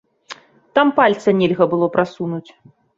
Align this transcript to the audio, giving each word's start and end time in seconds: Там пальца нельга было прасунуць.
Там 0.79 0.87
пальца 1.01 1.37
нельга 1.43 1.71
было 1.77 1.95
прасунуць. 1.99 2.47